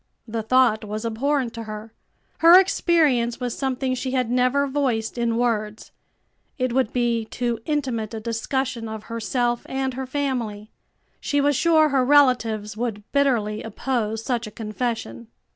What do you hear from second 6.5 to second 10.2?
It would be too intimate a discussion of herself and her